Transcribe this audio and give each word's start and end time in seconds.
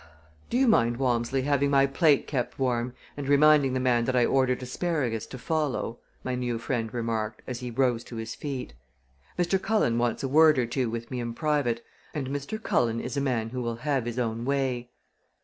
"Do 0.49 0.57
you 0.57 0.67
mind, 0.67 0.97
Walmsley, 0.97 1.43
having 1.43 1.69
my 1.69 1.85
plate 1.85 2.25
kept 2.25 2.57
warm 2.57 2.95
and 3.15 3.27
reminding 3.29 3.73
the 3.73 3.79
man 3.79 4.05
that 4.05 4.15
I 4.15 4.25
ordered 4.25 4.63
asparagus 4.63 5.27
to 5.27 5.37
follow?" 5.37 5.99
my 6.23 6.33
new 6.33 6.57
friend 6.57 6.91
remarked, 6.91 7.43
as 7.45 7.59
he 7.59 7.69
rose 7.69 8.03
to 8.05 8.15
his 8.15 8.33
feet. 8.33 8.73
"Mr. 9.37 9.61
Cullen 9.61 9.99
wants 9.99 10.23
a 10.23 10.27
word 10.27 10.57
or 10.57 10.65
two 10.65 10.89
with 10.89 11.11
me 11.11 11.19
in 11.19 11.35
private, 11.35 11.83
and 12.15 12.29
Mr. 12.29 12.59
Cullen 12.59 12.99
is 12.99 13.15
a 13.15 13.21
man 13.21 13.49
who 13.51 13.61
will 13.61 13.75
have 13.85 14.05
his 14.05 14.17
own 14.17 14.43
way." 14.43 14.89